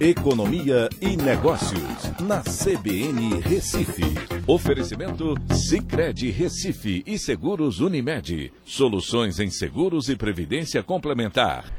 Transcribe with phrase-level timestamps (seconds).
[0.00, 4.02] Economia e Negócios, na CBN Recife.
[4.46, 8.50] Oferecimento Cicred Recife e Seguros Unimed.
[8.64, 11.70] Soluções em seguros e previdência complementar.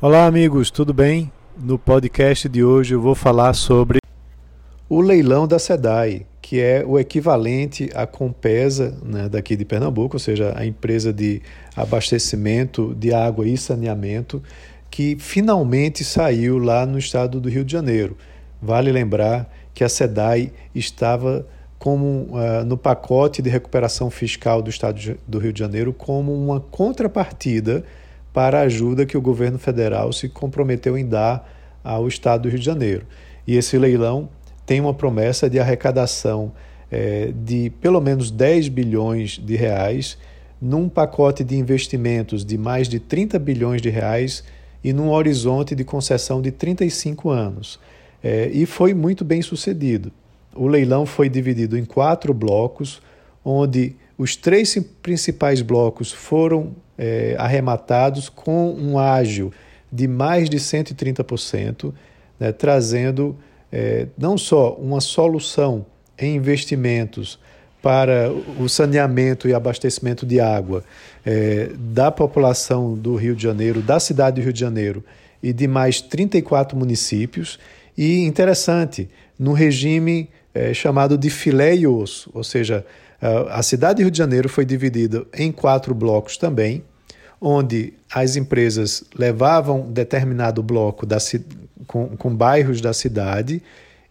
[0.00, 1.30] Olá, amigos, tudo bem?
[1.54, 3.98] No podcast de hoje eu vou falar sobre
[4.88, 10.18] o leilão da SEDAI, que é o equivalente à Compesa né, daqui de Pernambuco, ou
[10.18, 11.42] seja, a empresa de
[11.76, 14.42] abastecimento de água e saneamento
[14.90, 18.16] que finalmente saiu lá no estado do Rio de Janeiro.
[18.60, 21.46] Vale lembrar que a SEDAI estava
[21.78, 26.60] como uh, no pacote de recuperação fiscal do estado do Rio de Janeiro como uma
[26.60, 27.84] contrapartida
[28.32, 31.48] para a ajuda que o governo federal se comprometeu em dar
[31.82, 33.06] ao estado do Rio de Janeiro.
[33.46, 34.28] E esse leilão
[34.66, 36.52] tem uma promessa de arrecadação
[36.90, 40.18] eh, de pelo menos 10 bilhões de reais
[40.60, 44.44] num pacote de investimentos de mais de 30 bilhões de reais
[44.82, 47.78] e num horizonte de concessão de 35 anos.
[48.22, 50.12] É, e foi muito bem sucedido.
[50.54, 53.00] O leilão foi dividido em quatro blocos,
[53.44, 59.52] onde os três principais blocos foram é, arrematados com um ágio
[59.90, 61.92] de mais de 130%,
[62.38, 63.36] né, trazendo
[63.72, 65.86] é, não só uma solução
[66.18, 67.38] em investimentos
[67.82, 70.84] para o saneamento e abastecimento de água
[71.24, 75.04] é, da população do Rio de Janeiro, da cidade do Rio de Janeiro
[75.42, 77.58] e de mais 34 municípios.
[77.96, 79.08] E interessante,
[79.38, 82.84] no regime é, chamado de filé e osso, ou seja,
[83.50, 86.82] a cidade do Rio de Janeiro foi dividida em quatro blocos também,
[87.40, 91.18] onde as empresas levavam determinado bloco da,
[91.86, 93.62] com, com bairros da cidade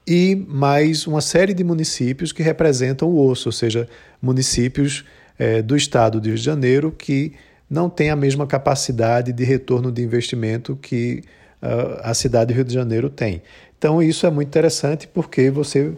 [0.10, 3.88] e mais uma série de municípios que representam o osso, ou seja,
[4.20, 5.06] municípios
[5.38, 7.34] é, do estado do Rio de Janeiro que
[7.70, 11.22] não têm a mesma capacidade de retorno de investimento que
[11.62, 13.44] uh, a cidade do Rio de Janeiro tem.
[13.78, 15.92] Então, isso é muito interessante porque você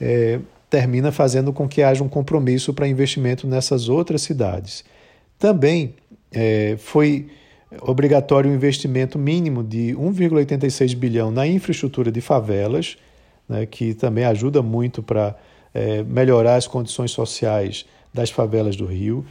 [0.00, 4.82] é, termina fazendo com que haja um compromisso para investimento nessas outras cidades.
[5.38, 5.94] Também
[6.32, 7.26] é, foi
[7.82, 12.96] obrigatório um investimento mínimo de 1,86 bilhão na infraestrutura de favelas
[13.48, 15.34] né, que também ajuda muito para
[15.72, 19.24] é, melhorar as condições sociais das favelas do Rio,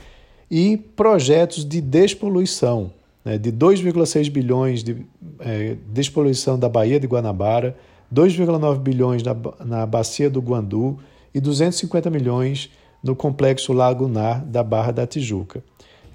[0.50, 2.92] e projetos de despoluição,
[3.24, 5.06] né, de 2,6 bilhões de
[5.40, 7.78] é, despoluição da Baía de Guanabara,
[8.14, 9.36] 2,9 bilhões na,
[9.66, 10.98] na Bacia do Guandu
[11.34, 12.72] e 250 milhões
[13.04, 15.64] no complexo lagunar da Barra da Tijuca.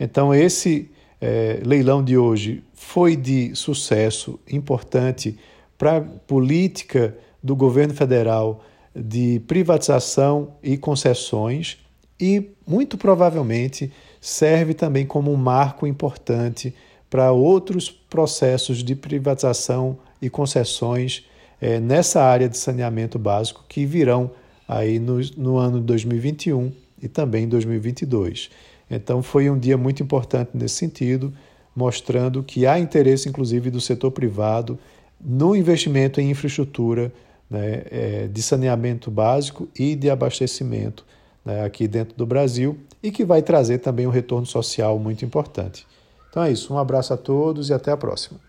[0.01, 0.91] Então, esse
[1.21, 5.39] é, leilão de hoje foi de sucesso importante
[5.79, 8.65] para a política do governo federal
[8.95, 11.79] de privatização e concessões
[12.21, 16.75] e, muito provavelmente, serve também como um marco importante
[17.11, 21.27] para outros processos de privatização e concessões
[21.61, 24.31] é, nessa área de saneamento básico que virão
[24.69, 28.51] aí no, no ano de 2021 e também em 2022.
[28.91, 31.33] Então, foi um dia muito importante nesse sentido,
[31.75, 34.79] mostrando que há interesse, inclusive, do setor privado
[35.21, 37.13] no investimento em infraestrutura
[37.53, 41.05] né, é, de saneamento básico e de abastecimento
[41.45, 45.87] né, aqui dentro do Brasil e que vai trazer também um retorno social muito importante.
[46.31, 48.41] Então é isso, um abraço a todos e até a próxima.